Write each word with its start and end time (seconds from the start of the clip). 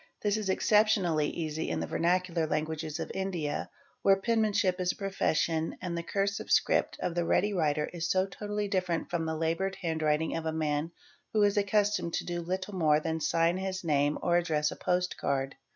This 0.23 0.35
is 0.35 0.49
exceptionally 0.49 1.29
easy 1.29 1.69
in 1.69 1.79
the 1.79 1.85
Ver 1.85 1.99
nacular 1.99 2.49
languages 2.49 2.99
of 2.99 3.11
India, 3.13 3.69
where 4.01 4.15
penmanship 4.15 4.79
is 4.81 4.91
a 4.91 4.95
profession 4.95 5.77
and 5.79 5.95
the 5.95 6.01
i 6.01 6.11
cursive 6.11 6.49
script 6.49 6.97
of 7.01 7.13
the 7.13 7.23
ready 7.23 7.53
writer 7.53 7.85
is 7.93 8.09
so 8.09 8.25
totally 8.25 8.67
distinct 8.67 9.11
from 9.11 9.27
the 9.27 9.37
laboured 9.37 9.75
handwriting 9.79 10.35
of 10.35 10.43
the 10.45 10.51
man 10.53 10.91
who 11.33 11.43
is 11.43 11.55
accustomed 11.55 12.13
to 12.13 12.25
do 12.25 12.41
little 12.41 12.73
more 12.73 12.99
than 12.99 13.19
sign 13.21 13.57
his 13.57 13.83
name 13.83 14.17
or 14.23 14.37
address 14.37 14.71
a 14.71 14.75
post 14.75 15.17
card. 15.17 15.55